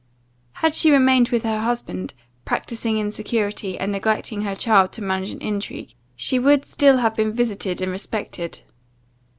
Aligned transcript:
Had 0.53 0.73
she 0.73 0.89
remained 0.89 1.29
with 1.29 1.43
her 1.43 1.59
husband, 1.59 2.15
practicing 2.43 2.97
insincerity, 2.97 3.77
and 3.77 3.91
neglecting 3.91 4.41
her 4.41 4.55
child 4.55 4.91
to 4.93 5.03
manage 5.03 5.29
an 5.29 5.41
intrigue, 5.43 5.93
she 6.15 6.39
would 6.39 6.65
still 6.65 6.97
have 6.97 7.13
been 7.13 7.31
visited 7.31 7.81
and 7.81 7.91
respected. 7.91 8.61